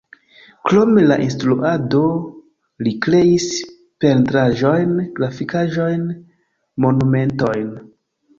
[0.67, 1.99] Krom la instruado
[2.87, 3.45] li kreis
[4.05, 6.09] pentraĵojn, grafikaĵojn,
[6.87, 7.71] monumentojn.